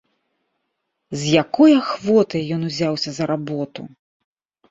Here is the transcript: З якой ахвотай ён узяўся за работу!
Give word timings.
З 1.23 1.33
якой 1.43 1.75
ахвотай 1.81 2.43
ён 2.55 2.61
узяўся 2.69 3.09
за 3.17 3.23
работу! 3.35 3.81